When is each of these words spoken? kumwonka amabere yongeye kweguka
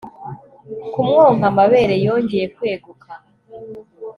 kumwonka 0.93 1.45
amabere 1.51 1.95
yongeye 2.05 2.45
kweguka 2.55 3.11